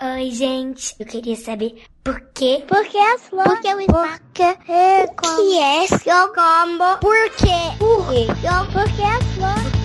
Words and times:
Oi, 0.00 0.30
gente. 0.30 0.94
Eu 1.00 1.06
queria 1.06 1.34
saber 1.34 1.82
por 2.04 2.20
quê? 2.32 2.62
Por 2.68 2.86
que 2.86 2.96
as 2.96 3.22
flores? 3.22 3.52
Por 3.52 3.60
que 3.60 3.74
o 3.74 3.80
espaço? 3.80 4.20
Por 4.20 4.32
que 4.32 4.42
é 4.42 5.06
que 5.08 5.58
é 5.58 5.86
seu 5.88 6.28
combo? 6.28 6.98
Por 7.00 7.30
quê? 7.30 7.76
Por 7.80 8.08
quê? 8.08 8.26
Por 8.72 8.84
que 8.94 9.02
as 9.02 9.24
flores? 9.34 9.78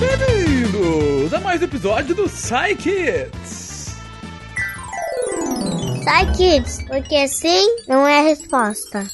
Bem-vindos 0.00 1.32
a 1.32 1.38
mais 1.38 1.60
um 1.60 1.64
episódio 1.64 2.12
do 2.12 2.24
Psy 2.24 2.74
Kids. 2.76 3.94
Sai, 6.02 6.32
kids, 6.32 6.84
porque 6.88 7.28
sim 7.28 7.76
não 7.86 8.04
é 8.04 8.18
a 8.18 8.22
resposta. 8.22 9.06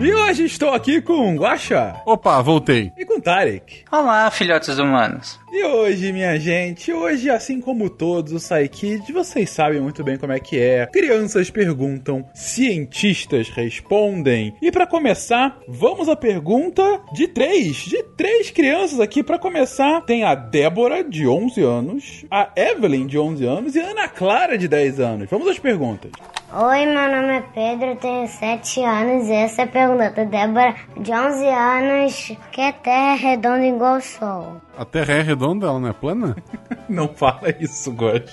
E 0.00 0.14
hoje 0.14 0.44
estou 0.44 0.70
aqui 0.70 1.00
com 1.02 1.34
Guaxa 1.36 2.00
Opa, 2.06 2.40
voltei. 2.40 2.92
e 2.96 3.04
com 3.04 3.20
Tarek. 3.20 3.82
Olá, 3.90 4.30
filhotes 4.30 4.78
humanos. 4.78 5.40
E 5.50 5.64
hoje, 5.64 6.12
minha 6.12 6.38
gente, 6.38 6.92
hoje, 6.92 7.28
assim 7.28 7.60
como 7.60 7.90
todos 7.90 8.32
os 8.32 8.48
Psy 8.48 8.68
Kids, 8.68 9.10
vocês 9.12 9.50
sabem 9.50 9.80
muito 9.80 10.04
bem 10.04 10.16
como 10.16 10.32
é 10.32 10.38
que 10.38 10.56
é. 10.56 10.86
Crianças 10.86 11.50
perguntam, 11.50 12.24
cientistas 12.32 13.48
respondem. 13.48 14.54
E 14.62 14.70
pra 14.70 14.86
começar, 14.86 15.58
vamos 15.66 16.08
à 16.08 16.14
pergunta 16.14 17.00
de 17.12 17.26
três, 17.26 17.76
de 17.78 18.00
três 18.16 18.52
crianças 18.52 19.00
aqui. 19.00 19.24
Pra 19.24 19.38
começar, 19.38 20.02
tem 20.02 20.22
a 20.22 20.36
Débora, 20.36 21.02
de 21.02 21.26
11 21.26 21.60
anos, 21.60 22.24
a 22.30 22.50
Evelyn, 22.54 23.06
de 23.06 23.18
11 23.18 23.44
anos, 23.44 23.74
e 23.74 23.80
a 23.80 23.88
Ana 23.90 24.06
Clara, 24.06 24.56
de 24.56 24.68
10 24.68 25.00
anos. 25.00 25.28
Vamos 25.28 25.48
às 25.48 25.58
perguntas. 25.58 26.12
Oi, 26.50 26.86
meu 26.86 27.10
nome 27.10 27.36
é 27.36 27.44
Pedro, 27.54 27.88
eu 27.88 27.96
tenho 27.96 28.26
7 28.26 28.82
anos 28.82 29.28
e 29.28 29.32
essa 29.32 29.60
é 29.60 29.64
a 29.64 29.68
pergunta 29.68 30.10
da 30.10 30.24
Débora, 30.24 30.74
de 30.98 31.12
11 31.12 31.46
anos, 31.46 32.32
que 32.50 32.62
a 32.62 32.72
Terra 32.72 33.12
é 33.12 33.16
redonda 33.16 33.66
igual 33.66 33.98
o 33.98 34.00
Sol. 34.00 34.56
A 34.78 34.82
Terra 34.82 35.12
é 35.12 35.20
redonda, 35.20 35.66
ela 35.66 35.78
não 35.78 35.88
é 35.88 35.92
plana? 35.92 36.34
Não 36.88 37.06
fala 37.06 37.54
isso, 37.60 37.92
Gosto. 37.92 38.32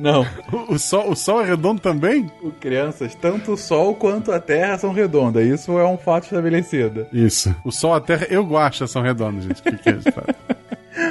Não. 0.00 0.26
O, 0.50 0.72
o 0.72 0.78
sol, 0.78 1.10
o 1.10 1.14
sol 1.14 1.42
é 1.42 1.44
redondo 1.44 1.82
também? 1.82 2.30
O 2.42 2.50
crianças, 2.50 3.14
tanto 3.14 3.52
o 3.52 3.56
Sol 3.58 3.94
quanto 3.94 4.32
a 4.32 4.40
Terra 4.40 4.78
são 4.78 4.90
redondas. 4.90 5.44
Isso 5.46 5.78
é 5.78 5.86
um 5.86 5.98
fato 5.98 6.24
estabelecido. 6.24 7.06
Isso. 7.12 7.54
O 7.62 7.70
sol, 7.70 7.92
a 7.92 8.00
Terra 8.00 8.26
e 8.30 8.38
o 8.38 8.42
Guaxa 8.42 8.86
são 8.86 9.02
redondos, 9.02 9.44
gente. 9.44 9.60
O 9.60 9.62
que, 9.64 9.76
que 9.76 9.88
é 9.90 9.92
isso? 9.92 10.08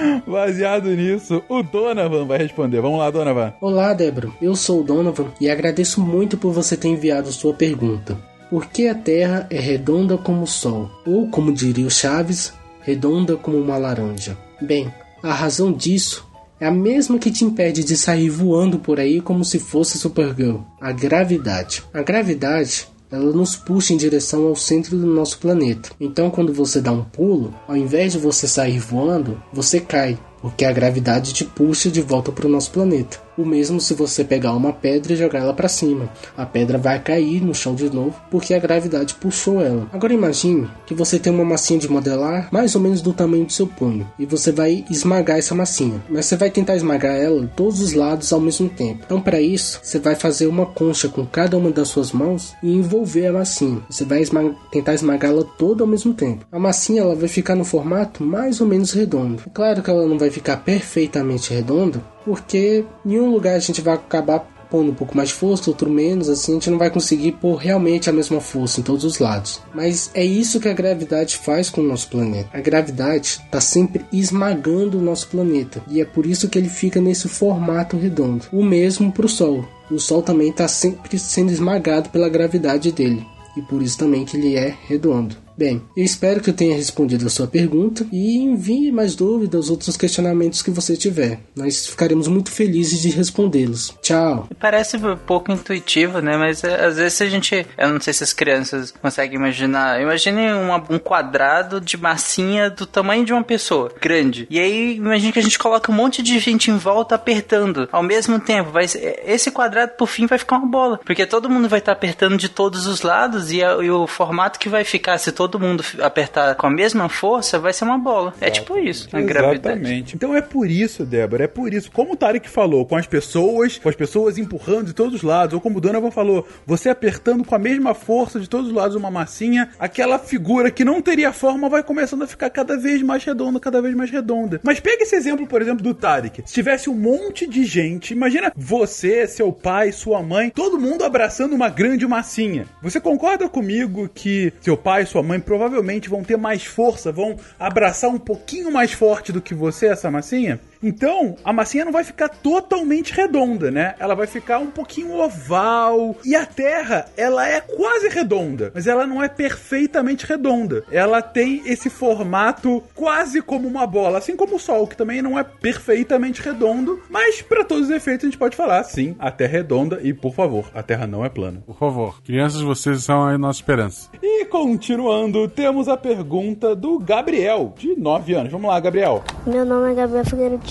Baseado 0.28 0.90
nisso, 0.96 1.44
o 1.48 1.64
Donovan 1.64 2.26
vai 2.26 2.38
responder. 2.38 2.82
Vamos 2.82 3.00
lá, 3.00 3.10
Donovan. 3.10 3.54
Olá, 3.62 3.94
Débora. 3.94 4.30
Eu 4.42 4.56
sou 4.56 4.82
o 4.82 4.84
Donovan 4.84 5.28
e 5.40 5.50
agradeço 5.50 6.02
muito 6.02 6.38
por 6.38 6.52
você 6.52 6.76
ter 6.76 6.88
enviado 6.88 7.32
sua 7.32 7.54
pergunta. 7.54 8.18
Por 8.50 8.68
que 8.68 8.88
a 8.88 8.96
Terra 8.96 9.48
é 9.50 9.60
redonda 9.60 10.18
como 10.18 10.44
o 10.44 10.48
Sol? 10.48 10.90
Ou, 11.06 11.28
como 11.28 11.54
diria 11.54 11.88
o 11.88 11.92
Chaves, 11.92 12.54
redonda 12.82 13.36
como 13.36 13.58
uma 13.58 13.78
laranja? 13.78 14.38
Bem, 14.62 14.94
a 15.22 15.34
razão 15.34 15.72
disso 15.72 16.28
é 16.60 16.68
a 16.68 16.72
mesma 16.72 17.18
que 17.18 17.32
te 17.32 17.44
impede 17.44 17.84
de 17.84 17.98
sair 17.98 18.30
voando 18.30 18.78
por 18.78 19.00
aí 19.00 19.22
como 19.22 19.44
se 19.44 19.58
fosse 19.58 19.98
Supergirl: 19.98 20.60
a 20.80 20.92
gravidade. 20.92 21.84
A 21.94 22.04
gravidade 22.04 22.88
ela 23.14 23.32
nos 23.32 23.56
puxa 23.56 23.94
em 23.94 23.98
direção 23.98 24.48
ao 24.48 24.56
centro 24.56 24.98
do 24.98 25.06
nosso 25.06 25.38
planeta. 25.38 25.92
Então, 26.00 26.32
quando 26.32 26.52
você 26.52 26.82
dá 26.82 26.92
um 26.92 27.04
pulo, 27.04 27.54
ao 27.68 27.78
invés 27.78 28.14
de 28.14 28.18
você 28.18 28.48
sair 28.48 28.80
voando, 28.80 29.40
você 29.54 29.80
cai, 29.80 30.18
porque 30.42 30.66
a 30.66 30.72
gravidade 30.72 31.32
te 31.32 31.46
puxa 31.46 31.92
de 31.92 32.02
volta 32.02 32.32
para 32.32 32.48
o 32.48 32.50
nosso 32.50 32.72
planeta. 32.72 33.22
O 33.38 33.46
mesmo 33.46 33.82
se 33.82 33.94
você 33.94 34.24
pegar 34.24 34.54
uma 34.54 34.72
pedra 34.72 35.14
e 35.14 35.16
jogar 35.16 35.40
ela 35.40 35.54
para 35.54 35.68
cima. 35.68 36.10
A 36.38 36.46
pedra 36.46 36.78
vai 36.78 37.00
cair 37.00 37.42
no 37.42 37.54
chão 37.54 37.74
de 37.74 37.90
novo 37.90 38.16
porque 38.30 38.54
a 38.54 38.60
gravidade 38.60 39.16
puxou 39.16 39.62
ela. 39.62 39.88
Agora 39.92 40.14
imagine 40.14 40.70
que 40.86 40.94
você 40.94 41.18
tem 41.18 41.34
uma 41.34 41.46
massinha 41.46 41.80
de 41.80 41.90
modelar 41.90 42.48
mais 42.52 42.76
ou 42.76 42.82
menos 42.82 43.02
do 43.02 43.14
tamanho 43.14 43.46
do 43.46 43.54
seu 43.54 43.68
punho 43.68 44.08
e 44.20 44.26
você 44.26 44.52
vai 44.52 44.86
esmagar 44.90 45.38
essa 45.38 45.56
massinha. 45.56 46.02
Mas 46.10 46.26
você 46.26 46.36
vai 46.36 46.50
tentar 46.50 46.76
esmagar 46.76 47.16
ela 47.16 47.42
de 47.42 47.48
todos 47.48 47.82
os 47.82 47.94
lados 47.94 48.32
ao 48.32 48.40
mesmo 48.40 48.70
tempo. 48.70 49.04
Então 49.06 49.22
para 49.22 49.42
isso, 49.42 49.80
você 49.82 50.00
vai 50.00 50.16
fazer 50.16 50.48
uma 50.48 50.66
concha 50.66 51.08
com 51.10 51.26
cada 51.26 51.58
uma 51.58 51.72
das 51.72 51.88
suas 51.88 52.12
mãos 52.12 52.54
e 52.62 52.72
envolver 52.72 53.28
a 53.28 53.34
massinha. 53.34 53.82
Você 53.90 54.06
vai 54.06 54.22
esma 54.22 54.56
tentar 54.72 54.94
esmagá-la 54.94 55.44
toda 55.58 55.84
ao 55.84 55.88
mesmo 55.88 56.14
tempo. 56.14 56.46
A 56.52 56.60
massinha 56.60 57.02
ela 57.02 57.16
vai 57.16 57.28
ficar 57.28 57.56
no 57.56 57.66
formato 57.66 58.24
mais 58.24 58.62
ou 58.62 58.68
menos 58.68 58.92
redondo. 58.92 59.42
É 59.46 59.50
claro 59.50 59.82
que 59.82 59.90
ela 59.90 60.06
não 60.06 60.18
vai 60.18 60.30
ficar 60.30 60.58
perfeitamente 60.58 61.54
redonda, 61.54 62.02
porque 62.26 62.86
em 63.06 63.20
um 63.20 63.32
lugar 63.32 63.56
a 63.56 63.60
gente 63.60 63.82
vai 63.82 63.96
acabar 63.96 64.54
pondo 64.74 64.90
um 64.90 64.96
pouco 64.96 65.16
mais 65.16 65.30
de 65.30 65.36
força, 65.36 65.70
outro 65.70 65.88
menos, 65.88 66.28
assim 66.28 66.54
a 66.54 66.56
gente 66.56 66.72
não 66.72 66.80
vai 66.80 66.90
conseguir 66.90 67.34
pôr 67.34 67.58
realmente 67.58 68.10
a 68.10 68.14
mesma 68.14 68.42
força 68.42 68.80
em 68.80 68.84
todos 68.84 69.04
os 69.04 69.20
lados. 69.20 69.62
Mas 69.72 70.10
é 70.16 70.26
isso 70.26 70.60
que 70.60 70.68
a 70.68 70.74
gravidade 70.74 71.38
faz 71.38 71.70
com 71.70 71.82
o 71.82 71.88
nosso 71.88 72.10
planeta. 72.10 72.50
A 72.52 72.60
gravidade 72.60 73.40
está 73.46 73.62
sempre 73.62 74.04
esmagando 74.12 74.98
o 74.98 75.02
nosso 75.02 75.28
planeta 75.28 75.84
e 75.88 76.02
é 76.02 76.06
por 76.06 76.26
isso 76.26 76.50
que 76.50 76.58
ele 76.58 76.70
fica 76.70 77.00
nesse 77.00 77.28
formato 77.28 77.98
redondo. 77.98 78.46
O 78.52 78.64
mesmo 78.64 79.12
para 79.12 79.28
o 79.28 79.30
Sol. 79.30 79.64
O 79.92 80.00
Sol 80.00 80.24
também 80.24 80.50
está 80.50 80.68
sempre 80.68 81.20
sendo 81.20 81.52
esmagado 81.52 82.10
pela 82.10 82.28
gravidade 82.28 82.92
dele 82.92 83.24
e 83.56 83.62
por 83.62 83.80
isso 83.80 84.00
também 84.00 84.26
que 84.26 84.38
ele 84.38 84.56
é 84.56 84.76
redondo. 84.88 85.43
Bem, 85.58 85.82
eu 85.96 86.04
espero 86.04 86.42
que 86.42 86.50
eu 86.50 86.54
tenha 86.54 86.76
respondido 86.76 87.26
a 87.28 87.30
sua 87.30 87.46
pergunta 87.48 88.06
e 88.12 88.38
envie 88.38 88.92
mais 88.92 89.16
dúvidas, 89.16 89.70
outros 89.70 89.96
questionamentos 89.96 90.62
que 90.62 90.72
você 90.72 90.98
tiver. 90.98 91.40
Nós 91.56 91.86
ficaremos 91.86 92.28
muito 92.28 92.52
felizes 92.52 93.02
de 93.02 93.10
respondê-los. 93.10 93.94
Tchau! 94.02 94.48
Parece 94.60 94.98
pouco 95.28 95.52
intuitivo, 95.52 96.20
né? 96.20 96.38
Mas 96.38 96.64
é, 96.64 96.86
às 96.86 96.98
vezes 96.98 97.22
a 97.22 97.26
gente. 97.28 97.66
Eu 97.78 97.90
não 97.94 98.02
sei 98.02 98.14
se 98.14 98.24
as 98.24 98.34
crianças 98.34 98.92
conseguem 98.92 99.38
imaginar. 99.38 100.02
Imagine 100.02 100.54
uma- 100.54 100.84
um 100.90 100.98
quadrado 100.98 101.80
de 101.80 101.98
massinha 101.98 102.70
do 102.70 102.86
tamanho 102.86 103.24
de 103.26 103.32
uma 103.34 103.44
pessoa, 103.44 103.92
grande. 104.02 104.48
E 104.50 104.60
aí, 104.60 104.96
imagine 104.96 105.32
que 105.32 105.40
a 105.40 105.44
gente 105.44 105.60
coloca 105.60 105.92
um 105.92 105.96
monte 105.96 106.22
de 106.24 106.40
gente 106.40 106.72
em 106.72 106.78
volta 106.78 107.16
apertando 107.16 107.88
ao 107.92 108.02
mesmo 108.04 108.40
tempo. 108.40 108.72
Vai, 108.72 108.86
esse 109.26 109.52
quadrado, 109.52 109.92
por 109.98 110.08
fim, 110.08 110.26
vai 110.26 110.38
ficar 110.40 110.58
uma 110.58 110.68
bola. 110.68 111.00
Porque 111.06 111.26
todo 111.26 111.50
mundo 111.50 111.70
vai 111.70 111.80
estar 111.80 111.92
apertando 111.92 112.38
de 112.38 112.50
todos 112.50 112.88
os 112.88 113.02
lados 113.02 113.52
e, 113.52 113.64
a- 113.64 113.78
e 113.84 113.90
o 113.92 114.08
formato 114.08 114.58
que 114.60 114.68
vai 114.70 114.84
ficar, 114.84 115.18
se 115.18 115.32
todo 115.32 115.43
mundo 115.60 115.84
f- 115.84 116.02
apertar 116.02 116.56
com 116.56 116.68
a 116.68 116.70
mesma 116.70 117.10
força, 117.10 117.60
vai 117.60 117.74
ser 117.74 117.86
uma 117.86 117.98
bola. 117.98 118.34
É 118.42 118.50
tipo 118.50 118.78
isso, 118.78 119.08
na 119.12 119.22
gravidade. 119.22 119.80
Exatamente. 119.80 120.16
Então 120.16 120.36
é 120.36 120.42
por 120.42 120.70
isso, 120.70 121.06
Débora, 121.06 121.46
é 121.46 121.48
por 121.48 121.74
isso. 121.74 121.92
Como 121.92 122.14
o 122.14 122.16
Tarek 122.16 122.50
falou, 122.50 122.86
com 122.86 122.96
as 122.96 123.08
pessoas, 123.08 123.78
com 123.78 123.90
as 123.90 123.96
pessoas 123.96 124.38
empurrando 124.38 124.88
de 124.88 124.94
todos 124.94 125.16
os 125.16 125.22
lados, 125.22 125.54
ou 125.54 125.62
como 125.62 125.78
o 125.78 125.82
Donovan 125.82 126.12
falou, 126.12 126.48
você 126.66 126.90
apertando 126.90 127.44
com 127.44 127.56
a 127.56 127.60
mesma 127.60 127.94
força 127.94 128.40
de 128.40 128.48
todos 128.50 128.68
os 128.68 128.74
lados 128.74 128.96
uma 128.96 129.12
massinha, 129.12 129.70
aquela 129.80 130.18
figura 130.20 130.72
que 130.72 130.84
não 130.86 131.02
teria 131.02 131.32
forma 131.34 131.70
vai 131.70 131.84
começando 131.84 132.24
a 132.24 132.28
ficar 132.28 132.50
cada 132.50 132.78
vez 132.78 133.02
mais 133.02 133.24
redonda, 133.24 133.60
cada 133.60 133.82
vez 133.82 133.96
mais 133.96 134.10
redonda. 134.10 134.60
Mas 134.64 134.80
pega 134.80 135.04
esse 135.04 135.16
exemplo, 135.16 135.46
por 135.48 135.62
exemplo, 135.62 135.84
do 135.84 135.94
Tarek. 135.94 136.44
Se 136.46 136.54
tivesse 136.54 136.90
um 136.90 136.96
monte 136.96 137.48
de 137.48 137.66
gente, 137.66 138.14
imagina 138.14 138.52
você, 138.56 139.28
seu 139.28 139.52
pai, 139.52 139.92
sua 139.92 140.22
mãe, 140.22 140.50
todo 140.50 140.80
mundo 140.80 141.04
abraçando 141.04 141.54
uma 141.54 141.70
grande 141.70 142.06
massinha. 142.08 142.66
Você 142.82 143.00
concorda 143.00 143.48
comigo 143.50 144.10
que 144.14 144.54
seu 144.62 144.78
pai 144.78 145.04
e 145.04 145.06
sua 145.06 145.24
mãe 145.24 145.33
provavelmente 145.40 146.10
vão 146.10 146.24
ter 146.24 146.38
mais 146.38 146.64
força, 146.64 147.12
vão 147.12 147.38
abraçar 147.60 148.10
um 148.10 148.20
pouquinho 148.20 148.72
mais 148.72 148.92
forte 148.92 149.32
do 149.32 149.42
que 149.42 149.54
você 149.54 149.88
essa 149.88 150.10
massinha? 150.10 150.60
Então, 150.84 151.36
a 151.46 151.54
massinha 151.54 151.86
não 151.86 151.92
vai 151.94 152.04
ficar 152.04 152.28
totalmente 152.28 153.14
redonda, 153.14 153.72
né? 153.72 153.96
Ela 153.98 154.14
vai 154.14 154.28
ficar 154.28 154.60
um 154.60 154.68
pouquinho 154.68 155.20
oval. 155.20 156.16
E 156.26 156.36
a 156.36 156.46
Terra, 156.46 157.06
ela 157.16 157.48
é 157.48 157.62
quase 157.62 158.10
redonda, 158.10 158.72
mas 158.76 158.86
ela 158.86 159.08
não 159.08 159.24
é 159.24 159.30
perfeitamente 159.30 160.26
redonda. 160.26 160.84
Ela 160.92 161.22
tem 161.22 161.62
esse 161.66 161.90
formato 161.90 162.84
quase 162.94 163.42
como 163.42 163.68
uma 163.68 163.88
bola, 163.88 164.18
assim 164.18 164.36
como 164.36 164.56
o 164.56 164.60
Sol, 164.60 164.86
que 164.88 164.98
também 164.98 165.22
não 165.22 165.40
é 165.40 165.44
perfeitamente 165.44 166.42
redondo, 166.42 167.02
mas 167.10 167.42
para 167.42 167.64
todos 167.64 167.86
os 167.86 167.90
efeitos 167.90 168.26
a 168.26 168.28
gente 168.28 168.38
pode 168.38 168.56
falar, 168.56 168.84
sim, 168.84 169.16
a 169.20 169.32
Terra 169.32 169.54
é 169.54 169.58
redonda 169.58 170.00
e, 170.02 170.14
por 170.14 170.34
favor, 170.34 170.66
a 170.74 170.84
Terra 170.84 171.08
não 171.08 171.24
é 171.24 171.30
plana. 171.30 171.64
Por 171.66 171.78
favor. 171.78 172.22
Crianças, 172.24 172.62
vocês 172.62 173.04
são 173.04 173.24
a 173.24 173.38
nossa 173.38 173.60
esperança. 173.60 174.10
E 174.22 174.46
continuando, 174.46 175.48
temos 175.48 175.88
a 175.88 175.96
pergunta 175.96 176.76
do 176.76 177.00
Gabriel, 177.00 177.74
de 177.78 177.96
9 177.96 178.34
anos. 178.34 178.52
Vamos 178.52 178.70
lá, 178.70 178.80
Gabriel. 178.80 179.24
Meu 179.46 179.64
nome 179.64 179.92
é 179.92 179.96
Gabriel 179.96 180.26
Figueiredo 180.26 180.66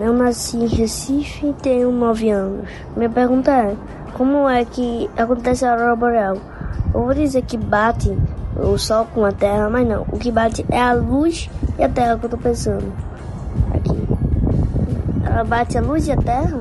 Eu 0.00 0.12
nasci 0.12 0.56
em 0.58 0.66
Recife 0.66 1.46
e 1.46 1.52
tenho 1.54 1.90
9 1.90 2.30
anos. 2.30 2.68
Minha 2.96 3.08
pergunta 3.08 3.50
é: 3.50 3.76
como 4.14 4.48
é 4.48 4.64
que 4.64 5.08
acontece 5.16 5.64
a 5.64 5.72
aurora 5.72 5.96
boreal? 5.96 6.36
Eu 6.92 7.04
vou 7.04 7.14
dizer 7.14 7.42
que 7.42 7.56
bate 7.56 8.16
o 8.56 8.76
sol 8.76 9.06
com 9.14 9.24
a 9.24 9.32
terra, 9.32 9.68
mas 9.70 9.86
não. 9.86 10.02
O 10.12 10.18
que 10.18 10.30
bate 10.30 10.64
é 10.70 10.80
a 10.80 10.92
luz 10.92 11.48
e 11.78 11.84
a 11.84 11.88
terra 11.88 12.18
que 12.18 12.26
eu 12.26 12.30
tô 12.30 12.38
pensando. 12.38 12.92
Aqui. 13.74 14.08
Ela 15.24 15.44
bate 15.44 15.78
a 15.78 15.80
luz 15.80 16.06
e 16.06 16.12
a 16.12 16.16
terra? 16.16 16.60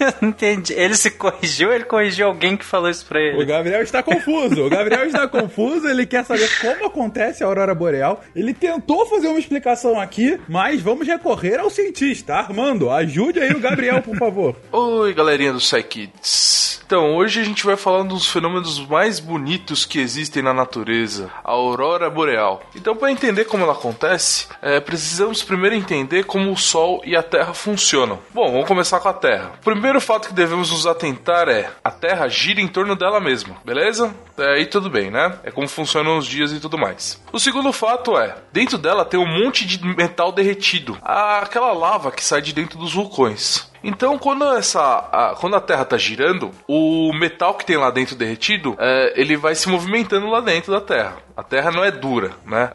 Eu 0.00 0.12
não 0.22 0.28
entendi. 0.30 0.72
Ele 0.72 0.94
se 0.96 1.10
corrigiu 1.10 1.68
ou 1.68 1.74
ele 1.74 1.84
corrigiu 1.84 2.26
alguém 2.26 2.56
que 2.56 2.64
falou 2.64 2.88
isso 2.90 3.04
pra 3.06 3.18
O 3.18 3.22
ele? 3.22 3.44
Gabriel 3.44 3.82
está 3.82 4.02
confuso. 4.02 4.64
O 4.64 4.70
Gabriel 4.70 5.04
está 5.06 5.28
confuso. 5.28 5.86
Ele 5.86 6.06
quer 6.06 6.24
saber 6.24 6.48
como 6.60 6.86
acontece 6.86 7.44
a 7.44 7.46
aurora 7.46 7.74
boreal. 7.74 8.22
Ele 8.34 8.54
tentou 8.54 9.04
fazer 9.06 9.28
uma 9.28 9.38
explicação 9.38 10.00
aqui, 10.00 10.40
mas 10.48 10.80
vamos 10.80 11.06
recorrer 11.06 11.58
ao 11.60 11.68
cientista. 11.70 12.34
Armando, 12.34 12.90
ajude 12.90 13.38
aí 13.40 13.50
o 13.52 13.60
Gabriel, 13.60 14.00
por 14.02 14.16
favor. 14.16 14.56
Oi, 14.72 15.12
galerinha 15.14 15.52
do 15.52 15.58
Psy 15.58 15.82
Kids. 15.82 16.69
Então, 16.90 17.14
hoje 17.14 17.40
a 17.40 17.44
gente 17.44 17.64
vai 17.64 17.76
falar 17.76 18.02
dos 18.02 18.28
fenômenos 18.28 18.84
mais 18.84 19.20
bonitos 19.20 19.84
que 19.84 20.00
existem 20.00 20.42
na 20.42 20.52
natureza, 20.52 21.30
a 21.44 21.52
aurora 21.52 22.10
boreal. 22.10 22.64
Então, 22.74 22.96
para 22.96 23.12
entender 23.12 23.44
como 23.44 23.62
ela 23.62 23.74
acontece, 23.74 24.48
é, 24.60 24.80
precisamos 24.80 25.40
primeiro 25.40 25.76
entender 25.76 26.24
como 26.24 26.50
o 26.50 26.56
Sol 26.56 27.00
e 27.04 27.14
a 27.14 27.22
Terra 27.22 27.54
funcionam. 27.54 28.18
Bom, 28.34 28.50
vamos 28.50 28.66
começar 28.66 28.98
com 28.98 29.08
a 29.08 29.12
Terra. 29.12 29.52
O 29.60 29.64
primeiro 29.64 30.00
fato 30.00 30.26
que 30.26 30.34
devemos 30.34 30.72
nos 30.72 30.84
atentar 30.84 31.48
é 31.48 31.70
a 31.84 31.92
Terra 31.92 32.26
gira 32.26 32.60
em 32.60 32.66
torno 32.66 32.96
dela 32.96 33.20
mesma, 33.20 33.54
beleza? 33.64 34.12
É, 34.36 34.54
aí 34.54 34.66
tudo 34.66 34.90
bem, 34.90 35.12
né? 35.12 35.38
É 35.44 35.52
como 35.52 35.68
funcionam 35.68 36.18
os 36.18 36.26
dias 36.26 36.50
e 36.50 36.58
tudo 36.58 36.76
mais. 36.76 37.22
O 37.32 37.38
segundo 37.38 37.72
fato 37.72 38.18
é, 38.18 38.34
dentro 38.52 38.76
dela 38.76 39.04
tem 39.04 39.20
um 39.20 39.44
monte 39.44 39.64
de 39.64 39.80
metal 39.86 40.32
derretido, 40.32 40.98
aquela 41.02 41.72
lava 41.72 42.10
que 42.10 42.24
sai 42.24 42.42
de 42.42 42.52
dentro 42.52 42.76
dos 42.76 42.92
vulcões. 42.92 43.69
Então, 43.82 44.18
quando 44.18 44.44
essa, 44.44 44.80
a, 44.80 45.34
quando 45.38 45.56
a 45.56 45.60
Terra 45.60 45.82
está 45.82 45.96
girando, 45.96 46.50
o 46.66 47.12
metal 47.12 47.54
que 47.54 47.64
tem 47.64 47.76
lá 47.76 47.90
dentro 47.90 48.14
derretido, 48.14 48.76
é, 48.78 49.12
ele 49.16 49.36
vai 49.36 49.54
se 49.54 49.68
movimentando 49.68 50.28
lá 50.28 50.40
dentro 50.40 50.72
da 50.72 50.80
Terra. 50.80 51.16
A 51.36 51.42
Terra 51.42 51.70
não 51.70 51.82
é 51.82 51.90
dura, 51.90 52.32
né? 52.44 52.70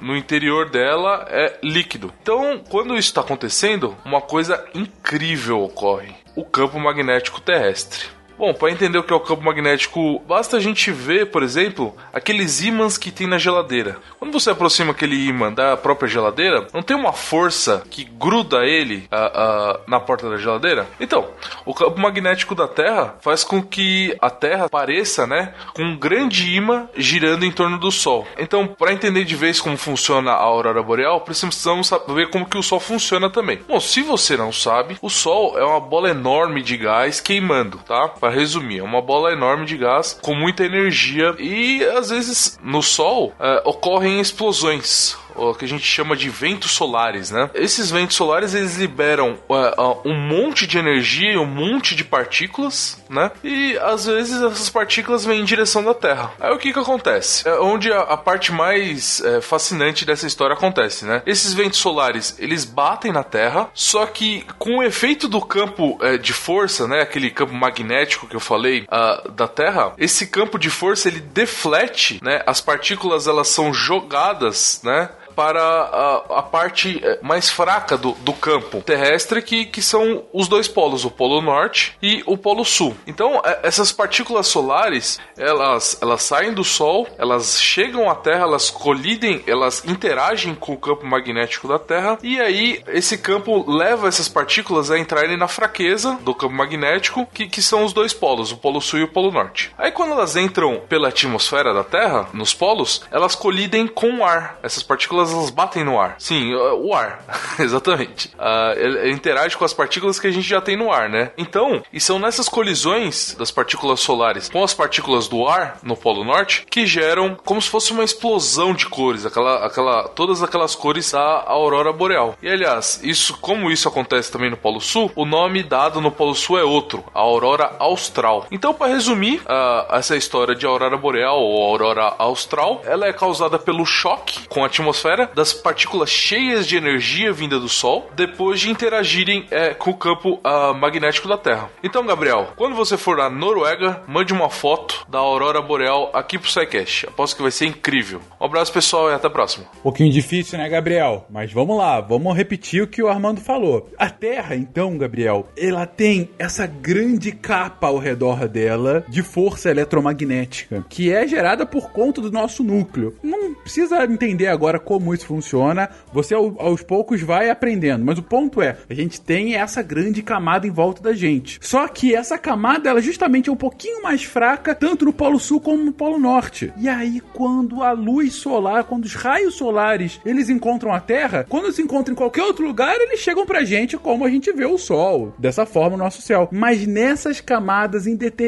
No 0.00 0.16
interior 0.16 0.70
dela 0.70 1.26
é 1.28 1.58
líquido. 1.62 2.12
Então, 2.22 2.62
quando 2.70 2.96
isso 2.96 3.08
está 3.08 3.20
acontecendo, 3.20 3.94
uma 4.04 4.22
coisa 4.22 4.64
incrível 4.74 5.62
ocorre: 5.62 6.14
o 6.34 6.44
campo 6.44 6.78
magnético 6.78 7.40
terrestre. 7.40 8.06
Bom, 8.36 8.52
para 8.52 8.70
entender 8.70 8.98
o 8.98 9.02
que 9.02 9.12
é 9.12 9.16
o 9.16 9.20
campo 9.20 9.44
magnético, 9.44 10.18
basta 10.26 10.56
a 10.56 10.60
gente 10.60 10.90
ver, 10.90 11.30
por 11.30 11.42
exemplo, 11.42 11.94
aqueles 12.12 12.60
ímãs 12.62 12.98
que 12.98 13.10
tem 13.10 13.26
na 13.26 13.38
geladeira. 13.38 13.98
Quando 14.18 14.32
você 14.32 14.50
aproxima 14.50 14.90
aquele 14.90 15.26
ímã 15.26 15.52
da 15.52 15.76
própria 15.76 16.08
geladeira, 16.08 16.66
não 16.72 16.82
tem 16.82 16.96
uma 16.96 17.12
força 17.12 17.84
que 17.88 18.04
gruda 18.04 18.64
ele 18.64 19.08
uh, 19.12 19.76
uh, 19.76 19.80
na 19.86 20.00
porta 20.00 20.28
da 20.28 20.36
geladeira? 20.36 20.86
Então, 20.98 21.28
o 21.64 21.72
campo 21.72 22.00
magnético 22.00 22.54
da 22.54 22.66
Terra 22.66 23.16
faz 23.20 23.44
com 23.44 23.62
que 23.62 24.16
a 24.20 24.30
Terra 24.30 24.68
pareça, 24.68 25.26
né, 25.26 25.54
com 25.72 25.82
um 25.82 25.96
grande 25.96 26.54
ímã 26.54 26.88
girando 26.96 27.44
em 27.44 27.52
torno 27.52 27.78
do 27.78 27.92
Sol. 27.92 28.26
Então, 28.36 28.66
para 28.66 28.92
entender 28.92 29.24
de 29.24 29.36
vez 29.36 29.60
como 29.60 29.76
funciona 29.76 30.32
a 30.32 30.42
aurora 30.42 30.82
boreal, 30.82 31.20
precisamos 31.20 31.86
saber 31.86 32.30
como 32.30 32.46
que 32.46 32.58
o 32.58 32.62
Sol 32.62 32.80
funciona 32.80 33.30
também. 33.30 33.60
Bom, 33.68 33.78
se 33.78 34.02
você 34.02 34.36
não 34.36 34.52
sabe, 34.52 34.98
o 35.00 35.08
Sol 35.08 35.56
é 35.58 35.64
uma 35.64 35.80
bola 35.80 36.10
enorme 36.10 36.62
de 36.62 36.76
gás 36.76 37.20
queimando, 37.20 37.78
tá? 37.86 38.08
Para 38.24 38.32
resumir, 38.32 38.78
é 38.78 38.82
uma 38.82 39.02
bola 39.02 39.32
enorme 39.32 39.66
de 39.66 39.76
gás 39.76 40.18
com 40.22 40.34
muita 40.34 40.64
energia 40.64 41.34
e 41.38 41.84
às 41.84 42.08
vezes 42.08 42.58
no 42.64 42.82
Sol 42.82 43.34
é, 43.38 43.60
ocorrem 43.66 44.18
explosões 44.18 45.14
o 45.34 45.54
que 45.54 45.64
a 45.64 45.68
gente 45.68 45.84
chama 45.84 46.16
de 46.16 46.28
ventos 46.28 46.72
solares, 46.72 47.30
né? 47.30 47.50
Esses 47.54 47.90
ventos 47.90 48.16
solares 48.16 48.54
eles 48.54 48.76
liberam 48.76 49.38
uh, 49.48 49.82
uh, 49.82 50.00
um 50.04 50.14
monte 50.14 50.66
de 50.66 50.78
energia 50.78 51.32
e 51.32 51.38
um 51.38 51.46
monte 51.46 51.94
de 51.94 52.04
partículas, 52.04 53.02
né? 53.08 53.30
E 53.42 53.76
às 53.78 54.06
vezes 54.06 54.40
essas 54.40 54.70
partículas 54.70 55.24
vêm 55.24 55.40
em 55.40 55.44
direção 55.44 55.82
da 55.82 55.94
Terra. 55.94 56.32
Aí 56.40 56.52
o 56.52 56.58
que 56.58 56.72
que 56.72 56.78
acontece? 56.78 57.48
É 57.48 57.58
onde 57.58 57.92
a, 57.92 58.00
a 58.00 58.16
parte 58.16 58.52
mais 58.52 59.20
é, 59.20 59.40
fascinante 59.40 60.04
dessa 60.04 60.26
história 60.26 60.54
acontece, 60.54 61.04
né? 61.04 61.22
Esses 61.26 61.52
ventos 61.52 61.78
solares 61.78 62.36
eles 62.38 62.64
batem 62.64 63.12
na 63.12 63.22
Terra, 63.22 63.68
só 63.74 64.06
que 64.06 64.44
com 64.58 64.78
o 64.78 64.82
efeito 64.82 65.28
do 65.28 65.40
campo 65.40 65.98
é, 66.00 66.16
de 66.16 66.32
força, 66.32 66.86
né? 66.86 67.02
Aquele 67.02 67.30
campo 67.30 67.54
magnético 67.54 68.26
que 68.26 68.36
eu 68.36 68.40
falei 68.40 68.82
uh, 68.82 69.30
da 69.30 69.48
Terra, 69.48 69.92
esse 69.98 70.26
campo 70.26 70.58
de 70.58 70.70
força 70.70 71.08
ele 71.08 71.20
deflete, 71.20 72.20
né? 72.22 72.42
As 72.46 72.60
partículas 72.60 73.26
elas 73.26 73.48
são 73.48 73.72
jogadas, 73.72 74.80
né? 74.82 75.08
Para 75.34 75.60
a, 75.60 76.38
a 76.38 76.42
parte 76.42 77.00
eh, 77.02 77.18
mais 77.22 77.50
fraca 77.50 77.96
do, 77.96 78.12
do 78.12 78.32
campo 78.32 78.80
terrestre, 78.82 79.42
que, 79.42 79.66
que 79.66 79.82
são 79.82 80.24
os 80.32 80.48
dois 80.48 80.68
polos, 80.68 81.04
o 81.04 81.10
polo 81.10 81.40
norte 81.40 81.96
e 82.02 82.22
o 82.26 82.36
polo 82.36 82.64
sul. 82.64 82.96
Então, 83.06 83.40
eh, 83.44 83.60
essas 83.62 83.92
partículas 83.92 84.46
solares, 84.46 85.20
elas, 85.36 85.98
elas 86.00 86.22
saem 86.22 86.52
do 86.52 86.64
Sol, 86.64 87.08
elas 87.18 87.60
chegam 87.60 88.10
à 88.10 88.14
Terra, 88.14 88.42
elas 88.42 88.70
colidem, 88.70 89.42
elas 89.46 89.84
interagem 89.84 90.54
com 90.54 90.72
o 90.72 90.78
campo 90.78 91.06
magnético 91.06 91.68
da 91.68 91.78
Terra, 91.78 92.18
e 92.22 92.40
aí 92.40 92.82
esse 92.88 93.18
campo 93.18 93.70
leva 93.70 94.08
essas 94.08 94.28
partículas 94.28 94.90
a 94.90 94.98
entrarem 94.98 95.36
na 95.36 95.48
fraqueza 95.48 96.18
do 96.22 96.34
campo 96.34 96.54
magnético, 96.54 97.26
que, 97.32 97.48
que 97.48 97.62
são 97.62 97.84
os 97.84 97.92
dois 97.92 98.12
polos, 98.12 98.52
o 98.52 98.56
polo 98.56 98.80
sul 98.80 99.00
e 99.00 99.04
o 99.04 99.08
polo 99.08 99.30
norte. 99.30 99.72
Aí 99.78 99.90
quando 99.90 100.12
elas 100.12 100.36
entram 100.36 100.82
pela 100.88 101.08
atmosfera 101.08 101.72
da 101.72 101.84
Terra, 101.84 102.28
nos 102.32 102.54
polos, 102.54 103.02
elas 103.10 103.34
colidem 103.34 103.86
com 103.86 104.18
o 104.18 104.24
ar. 104.24 104.58
Essas 104.62 104.82
partículas 104.82 105.23
partículas 105.24 105.32
elas 105.32 105.50
batem 105.50 105.84
no 105.84 105.98
ar. 105.98 106.16
Sim, 106.18 106.54
o 106.54 106.94
ar. 106.94 107.24
Exatamente. 107.58 108.28
Uh, 108.28 108.78
ele, 108.78 109.10
interage 109.10 109.56
com 109.56 109.64
as 109.64 109.72
partículas 109.72 110.18
que 110.18 110.26
a 110.26 110.30
gente 110.30 110.46
já 110.46 110.60
tem 110.60 110.76
no 110.76 110.92
ar, 110.92 111.08
né? 111.08 111.30
Então, 111.38 111.82
e 111.92 112.00
são 112.00 112.18
nessas 112.18 112.48
colisões 112.48 113.34
das 113.38 113.50
partículas 113.50 114.00
solares 114.00 114.48
com 114.48 114.62
as 114.62 114.74
partículas 114.74 115.28
do 115.28 115.46
ar 115.46 115.78
no 115.82 115.96
Polo 115.96 116.24
Norte 116.24 116.66
que 116.68 116.86
geram 116.86 117.36
como 117.44 117.60
se 117.60 117.68
fosse 117.68 117.92
uma 117.92 118.04
explosão 118.04 118.74
de 118.74 118.86
cores, 118.86 119.24
aquela, 119.24 119.64
aquela, 119.64 120.08
todas 120.08 120.42
aquelas 120.42 120.74
cores 120.74 121.12
da 121.12 121.44
aurora 121.46 121.92
boreal. 121.92 122.36
E 122.42 122.48
aliás, 122.48 123.00
isso, 123.02 123.38
como 123.38 123.70
isso 123.70 123.88
acontece 123.88 124.30
também 124.30 124.50
no 124.50 124.56
Polo 124.56 124.80
Sul, 124.80 125.10
o 125.14 125.24
nome 125.24 125.62
dado 125.62 126.00
no 126.00 126.10
Polo 126.10 126.34
Sul 126.34 126.58
é 126.58 126.64
outro, 126.64 127.04
a 127.14 127.20
aurora 127.20 127.72
austral. 127.78 128.46
Então, 128.50 128.74
para 128.74 128.92
resumir, 128.92 129.40
uh, 129.42 129.94
essa 129.94 130.16
história 130.16 130.54
de 130.54 130.66
aurora 130.66 130.96
boreal 130.96 131.40
ou 131.40 131.62
aurora 131.62 132.14
austral, 132.18 132.82
ela 132.84 133.06
é 133.06 133.12
causada 133.12 133.58
pelo 133.58 133.84
choque 133.84 134.48
com 134.48 134.62
a 134.62 134.66
atmosfera 134.66 135.13
atmosfera 135.14 135.30
das 135.34 135.52
partículas 135.52 136.10
cheias 136.10 136.66
de 136.66 136.76
energia 136.76 137.32
vinda 137.32 137.58
do 137.58 137.68
Sol 137.68 138.10
depois 138.14 138.60
de 138.60 138.70
interagirem 138.70 139.46
é, 139.50 139.72
com 139.72 139.90
o 139.90 139.96
campo 139.96 140.40
uh, 140.44 140.74
magnético 140.74 141.28
da 141.28 141.38
Terra. 141.38 141.70
Então, 141.82 142.04
Gabriel, 142.04 142.48
quando 142.56 142.74
você 142.74 142.96
for 142.96 143.16
na 143.16 143.30
Noruega, 143.30 144.02
mande 144.06 144.32
uma 144.32 144.50
foto 144.50 145.06
da 145.08 145.18
aurora 145.18 145.62
boreal 145.62 146.10
aqui 146.12 146.38
pro 146.38 146.50
SciCast. 146.50 147.06
Aposto 147.06 147.36
que 147.36 147.42
vai 147.42 147.50
ser 147.50 147.66
incrível. 147.66 148.20
Um 148.40 148.44
abraço, 148.44 148.72
pessoal, 148.72 149.10
e 149.10 149.14
até 149.14 149.26
a 149.26 149.30
próxima. 149.30 149.66
Um 149.78 149.82
pouquinho 149.82 150.12
difícil, 150.12 150.58
né, 150.58 150.68
Gabriel? 150.68 151.26
Mas 151.30 151.52
vamos 151.52 151.76
lá, 151.76 152.00
vamos 152.00 152.36
repetir 152.36 152.82
o 152.82 152.86
que 152.86 153.02
o 153.02 153.08
Armando 153.08 153.40
falou. 153.40 153.90
A 153.98 154.10
Terra, 154.10 154.56
então, 154.56 154.96
Gabriel, 154.98 155.48
ela 155.56 155.86
tem 155.86 156.30
essa 156.38 156.66
grande 156.66 157.32
capa 157.32 157.88
ao 157.88 157.98
redor 157.98 158.48
dela 158.48 159.04
de 159.08 159.22
força 159.22 159.70
eletromagnética, 159.70 160.84
que 160.88 161.12
é 161.12 161.26
gerada 161.26 161.66
por 161.66 161.90
conta 161.90 162.20
do 162.20 162.30
nosso 162.30 162.62
núcleo. 162.62 163.14
Não 163.22 163.54
precisa 163.54 164.04
entender 164.04 164.48
agora 164.48 164.78
como 164.78 165.03
como 165.04 165.14
isso 165.14 165.26
funciona, 165.26 165.90
você 166.12 166.34
aos 166.34 166.82
poucos 166.82 167.20
vai 167.20 167.50
aprendendo. 167.50 168.04
Mas 168.04 168.18
o 168.18 168.22
ponto 168.22 168.62
é, 168.62 168.78
a 168.88 168.94
gente 168.94 169.20
tem 169.20 169.54
essa 169.54 169.82
grande 169.82 170.22
camada 170.22 170.66
em 170.66 170.70
volta 170.70 171.02
da 171.02 171.12
gente. 171.12 171.58
Só 171.60 171.86
que 171.86 172.14
essa 172.14 172.38
camada, 172.38 172.88
ela 172.88 173.02
justamente 173.02 173.50
é 173.50 173.52
um 173.52 173.56
pouquinho 173.56 174.02
mais 174.02 174.24
fraca, 174.24 174.74
tanto 174.74 175.04
no 175.04 175.12
Polo 175.12 175.38
Sul 175.38 175.60
como 175.60 175.84
no 175.84 175.92
Polo 175.92 176.18
Norte. 176.18 176.72
E 176.78 176.88
aí, 176.88 177.20
quando 177.34 177.82
a 177.82 177.92
luz 177.92 178.34
solar, 178.34 178.84
quando 178.84 179.04
os 179.04 179.14
raios 179.14 179.56
solares, 179.56 180.20
eles 180.24 180.48
encontram 180.48 180.92
a 180.92 181.00
Terra, 181.00 181.44
quando 181.46 181.70
se 181.70 181.82
encontram 181.82 182.14
em 182.14 182.16
qualquer 182.16 182.42
outro 182.42 182.66
lugar, 182.66 182.96
eles 182.98 183.20
chegam 183.20 183.44
pra 183.44 183.64
gente 183.64 183.98
como 183.98 184.24
a 184.24 184.30
gente 184.30 184.50
vê 184.52 184.64
o 184.64 184.78
Sol. 184.78 185.34
Dessa 185.38 185.66
forma, 185.66 185.96
o 185.96 185.98
nosso 185.98 186.22
céu. 186.22 186.48
Mas 186.50 186.86
nessas 186.86 187.42
camadas, 187.42 188.06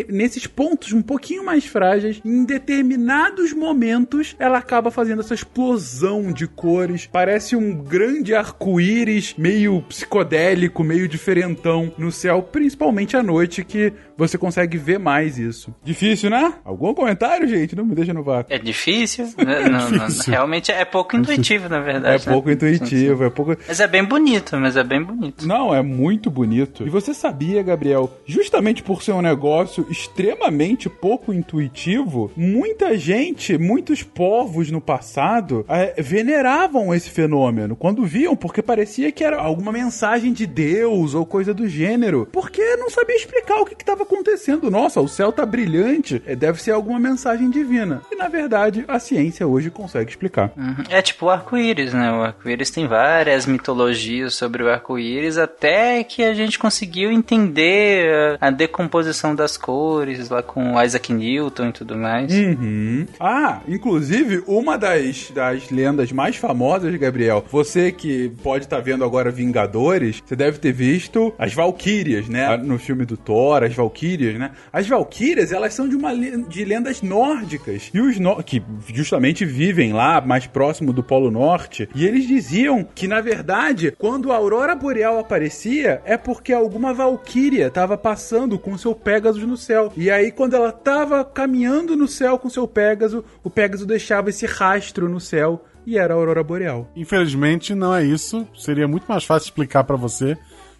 nesses 0.09 0.47
pontos 0.47 0.92
um 0.92 1.02
pouquinho 1.02 1.45
mais 1.45 1.66
frágeis, 1.66 2.21
em 2.25 2.45
determinados 2.45 3.52
momentos, 3.52 4.35
ela 4.38 4.57
acaba 4.57 4.90
fazendo 4.90 5.21
essa 5.21 5.35
explosão 5.35 6.33
de 6.33 6.46
de 6.47 6.49
cores. 6.49 7.09
Parece 7.11 7.57
um 7.57 7.75
grande 7.75 8.35
arco-íris, 8.35 9.35
meio 9.37 9.83
psicodélico, 9.83 10.85
meio 10.85 11.09
diferentão 11.09 11.93
no 11.99 12.12
céu, 12.12 12.41
principalmente 12.43 13.17
à 13.17 13.23
noite, 13.23 13.65
que 13.65 13.93
você 14.16 14.38
consegue 14.38 14.78
ver 14.78 14.99
mais 14.99 15.38
isso. 15.38 15.75
Difícil, 15.85 16.30
né? 16.30 16.54
Algum 16.64 16.94
comentário, 16.94 17.46
gente? 17.49 17.76
Não 17.76 17.85
me 17.85 17.94
deixa 17.94 18.14
no 18.14 18.23
vácuo. 18.23 18.52
É 18.52 18.58
difícil? 18.58 19.26
Né? 19.37 19.68
não, 19.68 19.90
não, 19.90 20.06
realmente 20.26 20.73
é 20.73 20.85
pouco 20.85 21.16
intuitivo, 21.16 21.68
na 21.68 21.80
verdade. 21.80 22.25
É 22.25 22.26
né? 22.26 22.32
pouco 22.32 22.50
intuitivo, 22.50 23.25
é 23.25 23.30
pouco. 23.30 23.56
Mas 23.66 23.80
é 23.80 23.87
bem 23.87 24.04
bonito, 24.04 24.56
mas 24.56 24.76
é 24.76 24.85
bem 24.85 25.02
bonito. 25.02 25.46
Não, 25.46 25.75
é 25.75 25.82
muito 25.82 26.30
bonito. 26.30 26.87
E 26.87 26.90
você 26.90 27.12
sabia, 27.12 27.62
Gabriel, 27.62 28.11
justamente 28.25 28.82
por 28.82 29.02
ser 29.02 29.12
um 29.12 29.23
negócio 29.23 29.87
extremamente 29.90 30.88
pouco 30.88 31.32
intuitivo, 31.32 32.30
muita 32.37 32.96
gente, 32.96 33.58
muitos 33.58 34.02
povos 34.02 34.70
no 34.70 34.80
passado 34.80 35.64
é, 35.68 36.00
veneravam 36.00 36.94
esse 36.94 37.11
fenômeno 37.11 37.76
quando 37.76 38.04
viam, 38.04 38.35
porque 38.35 38.62
parecia 38.62 39.12
que 39.12 39.25
era 39.25 39.38
alguma 39.38 39.73
mensagem 39.73 40.32
de 40.32 40.46
Deus 40.46 41.14
ou 41.14 41.26
coisa 41.26 41.52
do 41.52 41.68
gênero, 41.68 42.28
porque 42.32 42.76
não 42.76 42.88
sabia 42.88 43.16
explicar 43.16 43.61
o 43.61 43.66
que 43.66 43.75
estava 43.75 44.06
acontecendo. 44.07 44.71
Nossa, 44.71 45.01
o 45.01 45.09
céu 45.09 45.31
tá 45.31 45.45
brilhante. 45.45 46.23
É, 46.27 46.35
deve 46.35 46.63
ser 46.63 46.71
alguma 46.71 46.99
mensagem 46.99 47.51
divina. 47.51 48.03
E 48.11 48.17
na 48.17 48.29
verdade, 48.29 48.85
a 48.89 48.99
ciência 48.99 49.47
hoje 49.47 49.71
consegue 49.71 50.11
explicar. 50.11 50.53
Uhum. 50.57 50.85
É 50.89 51.03
tipo 51.03 51.27
o 51.27 51.31
arco-íris, 51.31 51.93
né? 51.93 52.11
O 52.13 52.23
arco-íris 52.23 52.71
tem 52.71 52.87
várias 52.87 53.47
mitologias 53.47 54.35
sobre 54.35 54.63
o 54.63 54.71
arco-íris, 54.71 55.39
até 55.39 56.03
que 56.05 56.23
a 56.23 56.33
gente 56.33 56.59
conseguiu 56.59 57.11
entender 57.11 58.39
a, 58.41 58.51
decomposição 58.51 59.35
das 59.35 59.57
cores 59.57 60.31
lá 60.31 60.43
com 60.43 60.81
Isaac 60.83 61.13
Newton 61.13 61.69
e 61.69 61.73
tudo 61.73 61.97
mais. 61.97 62.33
Uhum. 62.33 63.07
Ah, 63.21 63.61
inclusive, 63.69 64.43
uma 64.47 64.79
das, 64.79 65.31
das 65.31 65.71
lendas 65.71 66.11
mais 66.13 66.37
famosas, 66.37 66.95
Gabriel, 66.97 67.45
você 67.51 67.93
que 67.93 68.31
pode 68.43 68.65
estar 68.65 68.77
tá 68.77 68.83
vendo 68.83 69.05
agora 69.05 69.31
Vingadores, 69.31 70.23
você 70.25 70.35
deve 70.35 70.59
ter 70.59 70.73
visto 70.73 71.35
as 71.39 71.53
Valkyrias, 71.53 72.29
né? 72.29 72.57
No 72.57 72.79
filme 72.79 73.05
do 73.05 73.17
Thor, 73.17 73.63
as 73.63 73.75
Valkyrias 73.75 73.96
valquírias, 73.97 74.38
né? 74.38 74.50
As 74.73 74.87
valquírias, 74.87 75.53
elas 75.53 75.73
são 75.73 75.88
de 75.88 75.97
uma 75.97 76.15
de 76.15 76.65
lendas 76.65 77.00
nórdicas. 77.00 77.91
E 77.95 78.00
os 78.00 78.19
no... 78.19 78.43
que 78.43 78.62
justamente 78.93 79.45
vivem 79.45 79.93
lá 79.93 80.21
mais 80.21 80.47
próximo 80.47 80.93
do 80.93 81.03
Polo 81.03 81.31
Norte, 81.31 81.88
e 81.95 82.07
eles 82.07 82.26
diziam 82.26 82.87
que 82.95 83.09
na 83.09 83.21
verdade, 83.21 83.93
quando 83.99 84.31
a 84.31 84.37
aurora 84.37 84.75
boreal 84.75 85.19
aparecia, 85.19 86.03
é 86.05 86.17
porque 86.17 86.53
alguma 86.53 86.93
valquíria 86.93 87.69
estava 87.69 87.97
passando 87.97 88.59
com 88.59 88.76
seu 88.76 88.95
Pégasus 88.95 89.43
no 89.43 89.57
céu. 89.57 89.93
E 89.97 90.11
aí 90.11 90.31
quando 90.31 90.55
ela 90.55 90.69
estava 90.69 91.25
caminhando 91.25 91.97
no 91.97 92.07
céu 92.07 92.38
com 92.38 92.50
seu 92.50 92.69
Pégaso, 92.69 93.25
o 93.43 93.49
Pégaso 93.49 93.87
deixava 93.87 94.31
esse 94.31 94.45
rastro 94.45 95.09
no 95.09 95.21
céu 95.21 95.65
e 95.87 95.97
era 95.97 96.12
a 96.12 96.17
aurora 96.17 96.43
boreal. 96.43 96.91
Infelizmente 96.97 97.75
não 97.75 97.95
é 97.95 98.05
isso. 98.05 98.47
Seria 98.55 98.88
muito 98.88 99.07
mais 99.07 99.25
fácil 99.25 99.47
explicar 99.47 99.85
para 99.85 99.97
você 99.97 100.37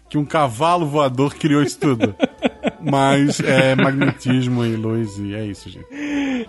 que 0.09 0.17
um 0.17 0.25
cavalo 0.25 0.85
voador 0.85 1.35
criou 1.35 1.61
isso 1.61 1.79
tudo. 1.79 2.15
Mas 2.89 3.39
é 3.39 3.75
magnetismo 3.75 4.65
e 4.65 4.75
luz 4.75 5.17
e 5.17 5.35
é 5.35 5.45
isso, 5.45 5.69
gente. 5.69 5.85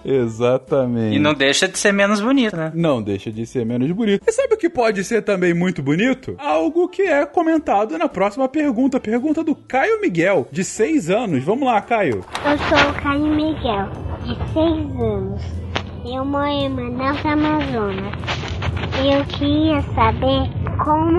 Exatamente. 0.05 1.17
E 1.17 1.19
não 1.19 1.35
deixa 1.35 1.69
de 1.69 1.79
ser 1.79 1.93
menos 1.93 2.21
bonito, 2.21 2.57
né? 2.57 2.73
Não 2.75 3.03
deixa 3.03 3.31
de 3.31 3.47
ser 3.47 3.65
menos 3.65 3.91
bonito. 3.93 4.25
E 4.27 4.33
sabe 4.33 4.55
o 4.55 4.59
que 4.59 4.69
pode 4.69 5.03
ser 5.05 5.23
também 5.23 5.55
muito 5.55 5.83
bonito? 5.83 6.35
Algo 6.39 6.89
que 6.89 7.03
é 7.03 7.25
comentado 7.27 7.97
na 7.99 8.09
próxima 8.09 8.49
pergunta. 8.49 9.01
Pergunta 9.01 9.43
do 9.43 9.55
Caio 9.55 10.01
Miguel, 10.01 10.47
de 10.51 10.65
6 10.65 11.11
anos. 11.11 11.45
Vamos 11.45 11.67
lá, 11.67 11.81
Caio. 11.81 12.25
Eu 12.45 12.59
sou 12.59 12.91
o 12.91 12.95
Caio 13.03 13.27
Miguel, 13.27 13.89
de 14.25 14.37
6 14.53 15.01
anos. 15.01 15.43
Eu 16.05 16.25
moro 16.25 16.47
em 16.47 16.69
Manaus, 16.71 17.25
Amazonas. 17.25 18.15
Eu 19.05 19.25
queria 19.27 19.83
saber 19.95 20.51
como 20.83 21.19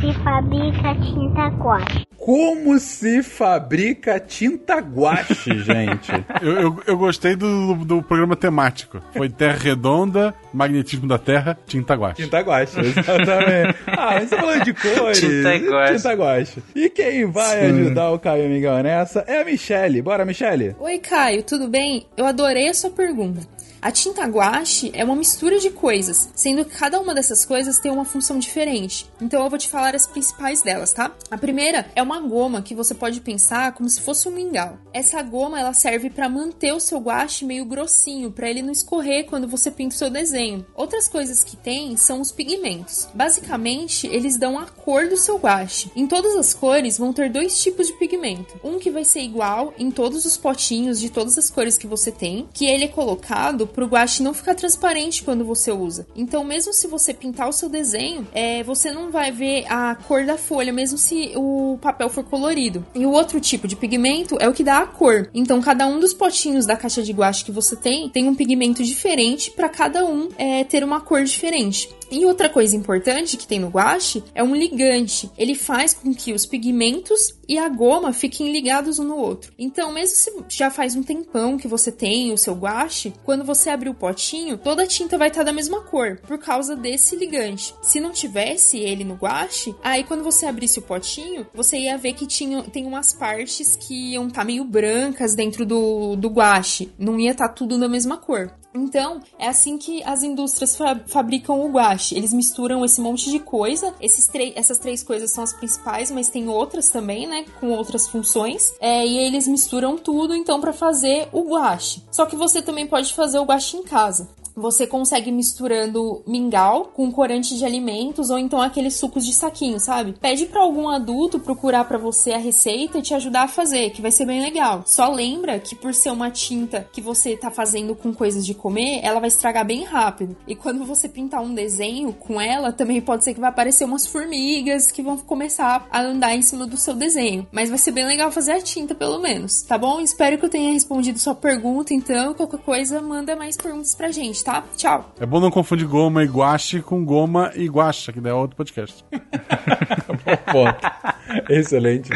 se 0.00 0.12
fabrica 0.22 0.94
tinta 0.94 1.48
guache. 1.56 2.05
Como 2.26 2.76
se 2.80 3.22
fabrica 3.22 4.18
tinta 4.18 4.80
guache, 4.80 5.58
gente? 5.62 6.10
Eu, 6.42 6.60
eu, 6.60 6.82
eu 6.84 6.98
gostei 6.98 7.36
do, 7.36 7.76
do 7.84 8.02
programa 8.02 8.34
temático. 8.34 9.00
Foi 9.16 9.28
Terra 9.28 9.56
Redonda, 9.56 10.34
Magnetismo 10.52 11.06
da 11.06 11.18
Terra, 11.18 11.56
Tinta 11.68 11.94
Guache. 11.94 12.24
Tinta 12.24 12.40
guache, 12.40 12.80
exatamente. 12.80 13.78
ah, 13.86 14.18
você 14.18 14.36
falando 14.36 14.64
de 14.64 14.74
cores. 14.74 15.20
Tinta 15.20 15.56
guache. 15.56 15.96
Tinta 15.96 16.12
guache. 16.14 16.62
E 16.74 16.90
quem 16.90 17.26
vai 17.26 17.66
ajudar 17.66 18.10
o 18.10 18.18
Caio 18.18 18.48
Miguel 18.48 18.82
nessa 18.82 19.22
é 19.28 19.42
a 19.42 19.44
Michelle. 19.44 20.02
Bora, 20.02 20.24
Michelle. 20.24 20.74
Oi, 20.80 20.98
Caio, 20.98 21.44
tudo 21.44 21.68
bem? 21.68 22.08
Eu 22.16 22.26
adorei 22.26 22.68
a 22.68 22.74
sua 22.74 22.90
pergunta. 22.90 23.38
A 23.86 23.92
tinta 23.92 24.24
guache 24.24 24.90
é 24.92 25.04
uma 25.04 25.14
mistura 25.14 25.60
de 25.60 25.70
coisas, 25.70 26.28
sendo 26.34 26.64
que 26.64 26.76
cada 26.76 26.98
uma 26.98 27.14
dessas 27.14 27.44
coisas 27.44 27.78
tem 27.78 27.92
uma 27.92 28.04
função 28.04 28.36
diferente. 28.36 29.08
Então 29.20 29.44
eu 29.44 29.48
vou 29.48 29.56
te 29.56 29.68
falar 29.68 29.94
as 29.94 30.08
principais 30.08 30.60
delas, 30.60 30.92
tá? 30.92 31.14
A 31.30 31.38
primeira 31.38 31.88
é 31.94 32.02
uma 32.02 32.18
goma 32.18 32.62
que 32.62 32.74
você 32.74 32.96
pode 32.96 33.20
pensar 33.20 33.74
como 33.74 33.88
se 33.88 34.00
fosse 34.00 34.28
um 34.28 34.32
mingau. 34.32 34.76
Essa 34.92 35.22
goma 35.22 35.60
ela 35.60 35.72
serve 35.72 36.10
para 36.10 36.28
manter 36.28 36.72
o 36.72 36.80
seu 36.80 36.98
guache 36.98 37.44
meio 37.44 37.64
grossinho, 37.64 38.32
para 38.32 38.50
ele 38.50 38.60
não 38.60 38.72
escorrer 38.72 39.26
quando 39.26 39.46
você 39.46 39.70
pinta 39.70 39.94
o 39.94 39.98
seu 39.98 40.10
desenho. 40.10 40.66
Outras 40.74 41.06
coisas 41.06 41.44
que 41.44 41.56
tem 41.56 41.96
são 41.96 42.20
os 42.20 42.32
pigmentos. 42.32 43.06
Basicamente, 43.14 44.08
eles 44.08 44.36
dão 44.36 44.58
a 44.58 44.66
cor 44.66 45.06
do 45.08 45.16
seu 45.16 45.36
guache. 45.36 45.92
Em 45.94 46.08
todas 46.08 46.34
as 46.34 46.52
cores 46.52 46.98
vão 46.98 47.12
ter 47.12 47.30
dois 47.30 47.62
tipos 47.62 47.86
de 47.86 47.92
pigmento. 47.92 48.58
Um 48.64 48.80
que 48.80 48.90
vai 48.90 49.04
ser 49.04 49.20
igual 49.20 49.72
em 49.78 49.92
todos 49.92 50.24
os 50.24 50.36
potinhos 50.36 50.98
de 50.98 51.08
todas 51.08 51.38
as 51.38 51.48
cores 51.48 51.78
que 51.78 51.86
você 51.86 52.10
tem, 52.10 52.48
que 52.52 52.66
ele 52.66 52.86
é 52.86 52.88
colocado 52.88 53.75
pro 53.76 53.86
guache 53.86 54.22
não 54.22 54.32
ficar 54.32 54.54
transparente 54.54 55.22
quando 55.22 55.44
você 55.44 55.70
usa. 55.70 56.06
Então, 56.16 56.42
mesmo 56.42 56.72
se 56.72 56.86
você 56.86 57.12
pintar 57.12 57.46
o 57.46 57.52
seu 57.52 57.68
desenho, 57.68 58.26
é, 58.32 58.62
você 58.62 58.90
não 58.90 59.10
vai 59.10 59.30
ver 59.30 59.66
a 59.68 59.94
cor 59.94 60.24
da 60.24 60.38
folha, 60.38 60.72
mesmo 60.72 60.96
se 60.96 61.32
o 61.36 61.78
papel 61.82 62.08
for 62.08 62.24
colorido. 62.24 62.84
E 62.94 63.04
o 63.04 63.10
outro 63.10 63.38
tipo 63.38 63.68
de 63.68 63.76
pigmento 63.76 64.38
é 64.40 64.48
o 64.48 64.54
que 64.54 64.64
dá 64.64 64.78
a 64.78 64.86
cor. 64.86 65.28
Então, 65.34 65.60
cada 65.60 65.86
um 65.86 66.00
dos 66.00 66.14
potinhos 66.14 66.64
da 66.64 66.74
caixa 66.74 67.02
de 67.02 67.12
guache 67.12 67.44
que 67.44 67.52
você 67.52 67.76
tem 67.76 68.08
tem 68.08 68.26
um 68.26 68.34
pigmento 68.34 68.82
diferente 68.82 69.50
para 69.50 69.68
cada 69.68 70.06
um 70.06 70.30
é, 70.38 70.64
ter 70.64 70.82
uma 70.82 71.00
cor 71.00 71.22
diferente. 71.22 71.90
E 72.10 72.24
outra 72.24 72.48
coisa 72.48 72.76
importante 72.76 73.36
que 73.36 73.46
tem 73.46 73.58
no 73.58 73.68
guache 73.68 74.22
é 74.34 74.42
um 74.42 74.54
ligante. 74.54 75.30
Ele 75.36 75.54
faz 75.54 75.92
com 75.92 76.14
que 76.14 76.32
os 76.32 76.46
pigmentos 76.46 77.34
e 77.48 77.58
a 77.58 77.68
goma 77.68 78.12
fiquem 78.12 78.52
ligados 78.52 78.98
um 78.98 79.04
no 79.04 79.16
outro. 79.16 79.52
Então, 79.58 79.92
mesmo 79.92 80.16
se 80.16 80.32
já 80.48 80.70
faz 80.70 80.94
um 80.94 81.02
tempão 81.02 81.56
que 81.56 81.68
você 81.68 81.90
tem 81.90 82.32
o 82.32 82.38
seu 82.38 82.54
guache, 82.54 83.12
quando 83.24 83.44
você 83.44 83.70
abrir 83.70 83.88
o 83.88 83.94
potinho, 83.94 84.58
toda 84.58 84.82
a 84.82 84.86
tinta 84.86 85.18
vai 85.18 85.28
estar 85.28 85.42
da 85.42 85.52
mesma 85.52 85.80
cor, 85.82 86.18
por 86.26 86.38
causa 86.38 86.74
desse 86.76 87.16
ligante. 87.16 87.74
Se 87.82 88.00
não 88.00 88.10
tivesse 88.10 88.78
ele 88.78 89.04
no 89.04 89.14
guache, 89.14 89.74
aí 89.82 90.04
quando 90.04 90.24
você 90.24 90.46
abrisse 90.46 90.78
o 90.78 90.82
potinho, 90.82 91.46
você 91.54 91.78
ia 91.78 91.98
ver 91.98 92.14
que 92.14 92.26
tinha, 92.26 92.62
tem 92.62 92.86
umas 92.86 93.12
partes 93.12 93.76
que 93.76 94.12
iam 94.12 94.28
estar 94.28 94.44
meio 94.44 94.64
brancas 94.64 95.34
dentro 95.34 95.64
do, 95.64 96.16
do 96.16 96.28
guache. 96.28 96.92
Não 96.98 97.18
ia 97.18 97.32
estar 97.32 97.48
tudo 97.48 97.78
da 97.78 97.88
mesma 97.88 98.16
cor. 98.16 98.52
Então, 98.76 99.20
é 99.38 99.48
assim 99.48 99.78
que 99.78 100.02
as 100.04 100.22
indústrias 100.22 100.76
fa 100.76 101.00
fabricam 101.06 101.60
o 101.60 101.70
guache. 101.70 102.14
Eles 102.14 102.32
misturam 102.32 102.84
esse 102.84 103.00
monte 103.00 103.30
de 103.30 103.38
coisa. 103.38 103.94
Esses 104.00 104.28
essas 104.54 104.78
três 104.78 105.02
coisas 105.02 105.32
são 105.32 105.42
as 105.42 105.52
principais, 105.52 106.10
mas 106.10 106.28
tem 106.28 106.48
outras 106.48 106.90
também, 106.90 107.26
né? 107.26 107.44
Com 107.58 107.70
outras 107.70 108.06
funções. 108.06 108.72
É, 108.80 109.06
e 109.06 109.18
eles 109.18 109.46
misturam 109.46 109.96
tudo, 109.96 110.34
então, 110.34 110.60
para 110.60 110.72
fazer 110.72 111.28
o 111.32 111.42
guache. 111.42 112.02
Só 112.10 112.26
que 112.26 112.36
você 112.36 112.60
também 112.60 112.86
pode 112.86 113.14
fazer 113.14 113.38
o 113.38 113.44
guache 113.44 113.76
em 113.76 113.82
casa 113.82 114.28
você 114.56 114.86
consegue 114.86 115.30
misturando 115.30 116.22
mingau 116.26 116.86
com 116.94 117.12
corante 117.12 117.56
de 117.56 117.64
alimentos 117.64 118.30
ou 118.30 118.38
então 118.38 118.60
aqueles 118.60 118.94
sucos 118.94 119.26
de 119.26 119.34
saquinho, 119.34 119.78
sabe? 119.78 120.14
Pede 120.18 120.46
para 120.46 120.62
algum 120.62 120.88
adulto 120.88 121.38
procurar 121.38 121.84
para 121.84 121.98
você 121.98 122.32
a 122.32 122.38
receita 122.38 122.98
e 122.98 123.02
te 123.02 123.14
ajudar 123.14 123.42
a 123.42 123.48
fazer, 123.48 123.90
que 123.90 124.00
vai 124.00 124.10
ser 124.10 124.24
bem 124.24 124.40
legal. 124.40 124.82
Só 124.86 125.12
lembra 125.12 125.60
que 125.60 125.74
por 125.74 125.92
ser 125.92 126.10
uma 126.10 126.30
tinta 126.30 126.88
que 126.90 127.02
você 127.02 127.36
tá 127.36 127.50
fazendo 127.50 127.94
com 127.94 128.14
coisas 128.14 128.46
de 128.46 128.54
comer, 128.54 129.00
ela 129.02 129.20
vai 129.20 129.28
estragar 129.28 129.66
bem 129.66 129.84
rápido. 129.84 130.36
E 130.48 130.54
quando 130.54 130.84
você 130.84 131.08
pintar 131.08 131.42
um 131.42 131.54
desenho 131.54 132.12
com 132.14 132.40
ela, 132.40 132.72
também 132.72 133.00
pode 133.00 133.24
ser 133.24 133.34
que 133.34 133.40
vai 133.40 133.50
aparecer 133.50 133.84
umas 133.84 134.06
formigas 134.06 134.90
que 134.90 135.02
vão 135.02 135.18
começar 135.18 135.86
a 135.90 136.00
andar 136.00 136.34
em 136.34 136.42
cima 136.42 136.66
do 136.66 136.78
seu 136.78 136.94
desenho. 136.94 137.46
Mas 137.52 137.68
vai 137.68 137.78
ser 137.78 137.92
bem 137.92 138.06
legal 138.06 138.32
fazer 138.32 138.52
a 138.52 138.62
tinta, 138.62 138.94
pelo 138.94 139.18
menos, 139.18 139.62
tá 139.62 139.76
bom? 139.76 140.00
Espero 140.00 140.38
que 140.38 140.46
eu 140.46 140.50
tenha 140.50 140.72
respondido 140.72 141.18
sua 141.18 141.34
pergunta, 141.34 141.92
então 141.92 142.32
qualquer 142.32 142.60
coisa 142.60 143.02
manda 143.02 143.36
mais 143.36 143.56
perguntas 143.56 143.94
pra 143.94 144.10
gente, 144.10 144.45
tá? 144.46 144.62
Tchau. 144.76 145.12
É 145.18 145.26
bom 145.26 145.40
não 145.40 145.50
confundir 145.50 145.88
goma 145.88 146.22
e 146.22 146.28
guache 146.28 146.80
com 146.80 147.04
goma 147.04 147.50
e 147.56 147.66
guacha, 147.66 148.12
que 148.12 148.20
daí 148.20 148.30
é 148.30 148.34
outro 148.34 148.56
podcast. 148.56 149.04
Excelente. 151.50 152.10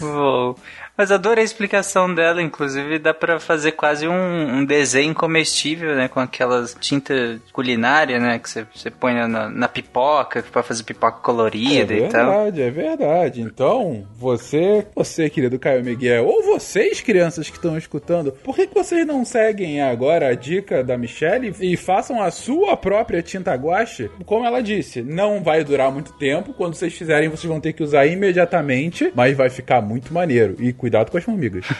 Bom. 0.00 0.56
Mas 0.98 1.12
adorei 1.12 1.42
a 1.42 1.44
explicação 1.44 2.12
dela, 2.12 2.42
inclusive 2.42 2.98
dá 2.98 3.14
pra 3.14 3.38
fazer 3.38 3.70
quase 3.70 4.08
um, 4.08 4.56
um 4.56 4.64
desenho 4.64 5.14
comestível, 5.14 5.94
né? 5.94 6.08
Com 6.08 6.18
aquelas 6.18 6.76
tinta 6.80 7.40
culinária, 7.52 8.18
né? 8.18 8.36
Que 8.40 8.50
você, 8.50 8.90
põe 8.90 9.14
na, 9.14 9.48
na 9.48 9.68
pipoca, 9.68 10.42
pra 10.50 10.60
fazer 10.60 10.82
pipoca 10.82 11.20
colorida 11.20 11.94
é 11.94 11.98
e 11.98 12.08
tal. 12.08 12.32
verdade, 12.32 12.62
é 12.62 12.70
verdade. 12.72 13.40
Então, 13.42 14.04
você, 14.16 14.84
você, 14.92 15.30
querido 15.30 15.56
Caio 15.56 15.84
Miguel, 15.84 16.26
ou 16.26 16.42
vocês, 16.42 17.00
crianças 17.00 17.48
que 17.48 17.56
estão 17.56 17.78
escutando, 17.78 18.32
por 18.32 18.56
que, 18.56 18.66
que 18.66 18.74
vocês 18.74 19.06
não 19.06 19.24
seguem 19.24 19.80
agora 19.80 20.30
a 20.30 20.34
dica 20.34 20.82
da 20.82 20.98
Michelle 20.98 21.54
e 21.60 21.76
façam 21.76 22.20
a 22.20 22.32
sua 22.32 22.76
própria 22.76 23.22
tinta 23.22 23.54
guache? 23.54 24.10
Como 24.26 24.44
ela 24.44 24.60
disse, 24.60 25.00
não 25.00 25.44
vai 25.44 25.62
durar 25.62 25.92
muito 25.92 26.12
tempo. 26.14 26.52
Quando 26.52 26.74
vocês 26.74 26.92
fizerem, 26.92 27.28
vocês 27.28 27.48
vão 27.48 27.60
ter 27.60 27.72
que 27.72 27.84
usar 27.84 28.04
imediatamente, 28.04 29.12
mas 29.14 29.36
vai 29.36 29.48
ficar 29.48 29.80
muito 29.80 30.12
maneiro. 30.12 30.56
E 30.58 30.72
cuidado 30.72 30.87
com 31.10 31.18
as 31.18 31.24
formigas. 31.24 31.64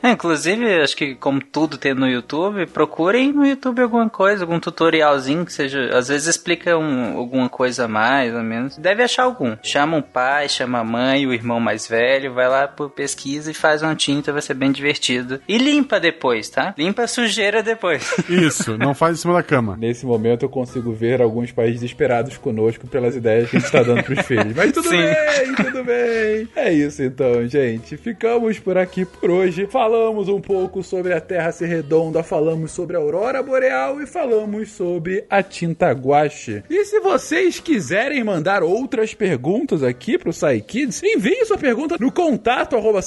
É, 0.00 0.10
inclusive, 0.10 0.80
acho 0.80 0.96
que 0.96 1.14
como 1.16 1.40
tudo 1.40 1.76
tem 1.76 1.92
no 1.92 2.06
YouTube, 2.06 2.66
procurem 2.66 3.32
no 3.32 3.44
YouTube 3.44 3.82
alguma 3.82 4.08
coisa, 4.08 4.44
algum 4.44 4.60
tutorialzinho 4.60 5.44
que 5.44 5.52
seja. 5.52 5.90
Às 5.96 6.08
vezes 6.08 6.28
explica 6.28 6.78
um, 6.78 7.16
alguma 7.16 7.48
coisa 7.48 7.86
a 7.86 7.88
mais 7.88 8.32
ou 8.32 8.42
menos. 8.42 8.76
Deve 8.76 9.02
achar 9.02 9.24
algum. 9.24 9.56
Chama 9.62 9.98
o 9.98 10.02
pai, 10.02 10.48
chama 10.48 10.78
a 10.78 10.84
mãe, 10.84 11.26
o 11.26 11.32
irmão 11.32 11.58
mais 11.58 11.88
velho, 11.88 12.32
vai 12.32 12.48
lá 12.48 12.68
por 12.68 12.90
pesquisa 12.90 13.50
e 13.50 13.54
faz 13.54 13.82
uma 13.82 13.94
tinta, 13.96 14.32
vai 14.32 14.40
ser 14.40 14.54
bem 14.54 14.70
divertido. 14.70 15.40
E 15.48 15.58
limpa 15.58 15.98
depois, 15.98 16.48
tá? 16.48 16.74
Limpa 16.78 17.02
a 17.02 17.08
sujeira 17.08 17.62
depois. 17.62 18.14
Isso, 18.28 18.78
não 18.78 18.94
faz 18.94 19.18
em 19.18 19.20
cima 19.22 19.34
da 19.34 19.42
cama. 19.42 19.76
Nesse 19.76 20.06
momento 20.06 20.44
eu 20.44 20.48
consigo 20.48 20.92
ver 20.92 21.20
alguns 21.20 21.50
pais 21.50 21.72
desesperados 21.72 22.36
conosco 22.36 22.86
pelas 22.86 23.16
ideias 23.16 23.50
que 23.50 23.56
a 23.56 23.58
gente 23.58 23.66
está 23.66 23.82
dando 23.82 24.02
pros 24.04 24.26
filhos. 24.26 24.54
Mas 24.54 24.72
tudo 24.72 24.88
Sim. 24.88 24.96
bem, 24.96 25.54
tudo 25.54 25.84
bem. 25.84 26.48
É 26.56 26.72
isso 26.72 27.02
então, 27.02 27.46
gente. 27.48 27.97
Ficamos 28.02 28.58
por 28.58 28.78
aqui 28.78 29.04
por 29.04 29.30
hoje. 29.30 29.66
Falamos 29.66 30.28
um 30.28 30.40
pouco 30.40 30.82
sobre 30.82 31.12
a 31.12 31.20
Terra 31.20 31.52
ser 31.52 31.66
redonda, 31.66 32.22
falamos 32.22 32.70
sobre 32.70 32.96
a 32.96 33.00
aurora 33.00 33.42
boreal 33.42 34.00
e 34.00 34.06
falamos 34.06 34.70
sobre 34.70 35.24
a 35.28 35.42
tinta 35.42 35.90
guache. 35.90 36.62
E 36.70 36.84
se 36.84 37.00
vocês 37.00 37.60
quiserem 37.60 38.22
mandar 38.22 38.62
outras 38.62 39.14
perguntas 39.14 39.82
aqui 39.82 40.16
pro 40.16 40.32
SciKids, 40.32 41.02
envie 41.02 41.44
sua 41.44 41.58
pergunta 41.58 41.96
no 41.98 42.12
contato 42.12 42.76
arroba. 42.76 43.00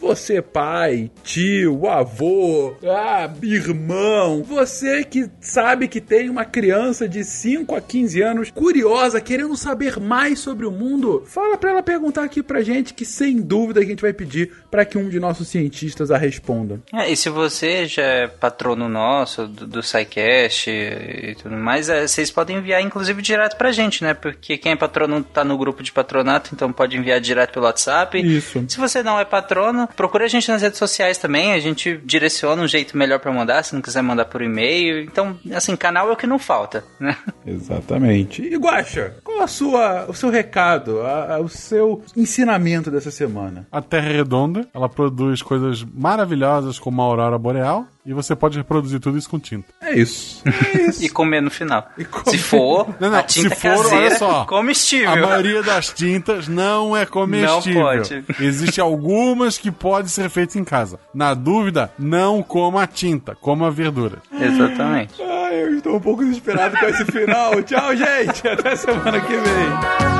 Você 0.00 0.42
pai, 0.42 1.10
tio, 1.22 1.86
avô, 1.88 2.74
ah, 2.84 3.30
irmão, 3.42 4.42
você 4.42 5.04
que 5.04 5.28
sabe 5.40 5.88
que 5.88 6.00
tem 6.00 6.28
uma 6.28 6.44
criança 6.44 7.08
de 7.08 7.24
5 7.24 7.74
a 7.74 7.80
15 7.80 8.22
anos 8.22 8.50
curiosa, 8.50 9.20
querendo 9.20 9.56
saber 9.56 9.98
mais 9.98 10.38
sobre 10.38 10.66
o 10.66 10.70
mundo, 10.70 11.22
fala 11.26 11.56
pra 11.56 11.70
ela 11.70 11.82
perguntar 11.82 12.24
aqui 12.24 12.42
pra 12.42 12.59
pra 12.60 12.62
gente 12.62 12.92
que 12.92 13.04
sem 13.04 13.40
dúvida 13.40 13.80
a 13.80 13.84
gente 13.84 14.02
vai 14.02 14.12
pedir 14.12 14.52
para 14.70 14.84
que 14.84 14.98
um 14.98 15.08
de 15.08 15.18
nossos 15.18 15.48
cientistas 15.48 16.10
a 16.10 16.18
responda. 16.18 16.80
É, 16.92 17.10
e 17.10 17.16
se 17.16 17.30
você 17.30 17.86
já 17.86 18.02
é 18.02 18.26
patrono 18.26 18.88
nosso, 18.88 19.46
do, 19.46 19.66
do 19.66 19.82
SciCast 19.82 20.70
e 20.70 21.34
tudo 21.42 21.56
mais, 21.56 21.88
é, 21.88 22.06
vocês 22.06 22.30
podem 22.30 22.58
enviar 22.58 22.82
inclusive 22.82 23.22
direto 23.22 23.56
pra 23.56 23.72
gente, 23.72 24.04
né? 24.04 24.12
Porque 24.12 24.58
quem 24.58 24.72
é 24.72 24.76
patrono 24.76 25.22
tá 25.22 25.42
no 25.42 25.56
grupo 25.56 25.82
de 25.82 25.90
patronato, 25.90 26.50
então 26.52 26.72
pode 26.72 26.96
enviar 26.96 27.20
direto 27.20 27.52
pelo 27.54 27.64
WhatsApp. 27.64 28.20
Isso. 28.20 28.62
Se 28.68 28.78
você 28.78 29.02
não 29.02 29.18
é 29.18 29.24
patrono, 29.24 29.88
procura 29.96 30.26
a 30.26 30.28
gente 30.28 30.48
nas 30.50 30.62
redes 30.62 30.78
sociais 30.78 31.16
também, 31.16 31.52
a 31.52 31.58
gente 31.58 31.98
direciona 32.04 32.62
um 32.62 32.68
jeito 32.68 32.96
melhor 32.96 33.18
para 33.20 33.32
mandar, 33.32 33.62
se 33.62 33.74
não 33.74 33.80
quiser 33.80 34.02
mandar 34.02 34.26
por 34.26 34.42
e-mail. 34.42 35.00
Então, 35.00 35.38
assim, 35.52 35.74
canal 35.76 36.10
é 36.10 36.12
o 36.12 36.16
que 36.16 36.26
não 36.26 36.38
falta, 36.38 36.84
né? 36.98 37.16
Exatamente. 37.46 38.42
E 38.42 38.56
Guaxa, 38.56 39.14
qual 39.24 39.40
a 39.40 39.46
sua, 39.46 40.06
o 40.08 40.14
seu 40.14 40.28
recado, 40.28 41.00
a, 41.00 41.36
a, 41.36 41.40
o 41.40 41.48
seu 41.48 42.02
ensinamento 42.16 42.49
dessa 42.90 43.10
semana? 43.10 43.66
A 43.70 43.80
Terra 43.82 44.08
é 44.08 44.12
redonda, 44.16 44.66
ela 44.74 44.88
produz 44.88 45.42
coisas 45.42 45.84
maravilhosas 45.84 46.78
como 46.78 47.00
a 47.02 47.04
aurora 47.04 47.38
boreal 47.38 47.86
e 48.04 48.12
você 48.12 48.34
pode 48.34 48.56
reproduzir 48.56 48.98
tudo 48.98 49.18
isso 49.18 49.28
com 49.28 49.38
tinta. 49.38 49.68
É 49.80 49.94
isso. 49.98 50.42
É 50.46 50.82
isso. 50.88 51.04
e 51.04 51.08
comer 51.08 51.40
no 51.40 51.50
final. 51.50 51.86
comer. 52.10 52.30
Se 52.30 52.38
for, 52.38 52.88
Não, 52.98 53.10
não, 53.10 53.18
a 53.18 53.22
tinta 53.22 53.54
se 53.54 53.60
for, 53.60 53.82
caseira, 53.82 54.06
olha 54.06 54.18
só. 54.18 54.44
comestível. 54.46 55.10
A 55.10 55.16
maioria 55.16 55.62
das 55.62 55.90
tintas 55.90 56.48
não 56.48 56.96
é 56.96 57.04
comestível. 57.04 57.80
Não 57.82 57.82
pode. 57.82 58.24
Existem 58.40 58.82
algumas 58.82 59.58
que 59.58 59.70
podem 59.70 60.08
ser 60.08 60.30
feitas 60.30 60.56
em 60.56 60.64
casa. 60.64 60.98
Na 61.14 61.34
dúvida, 61.34 61.92
não 61.98 62.42
coma 62.42 62.82
a 62.82 62.86
tinta, 62.86 63.34
coma 63.34 63.66
a 63.68 63.70
verdura. 63.70 64.18
Exatamente. 64.32 65.22
Ai, 65.22 65.62
eu 65.62 65.76
estou 65.76 65.96
um 65.96 66.00
pouco 66.00 66.24
desesperado 66.24 66.76
com 66.78 66.86
esse 66.86 67.04
final. 67.06 67.62
Tchau, 67.62 67.94
gente. 67.96 68.48
Até 68.48 68.76
semana 68.76 69.20
que 69.20 69.32
vem. 69.36 70.19